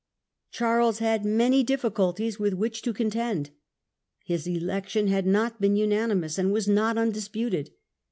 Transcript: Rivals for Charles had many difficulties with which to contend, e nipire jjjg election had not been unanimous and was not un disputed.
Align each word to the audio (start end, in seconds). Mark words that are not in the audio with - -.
Rivals 0.53 0.55
for 0.55 0.57
Charles 0.57 0.97
had 0.97 1.25
many 1.25 1.61
difficulties 1.61 2.39
with 2.39 2.55
which 2.55 2.81
to 2.81 2.91
contend, 2.91 3.51
e 4.27 4.33
nipire 4.33 4.35
jjjg 4.35 4.55
election 4.59 5.07
had 5.09 5.27
not 5.27 5.61
been 5.61 5.75
unanimous 5.75 6.39
and 6.39 6.51
was 6.51 6.67
not 6.67 6.97
un 6.97 7.11
disputed. 7.11 7.69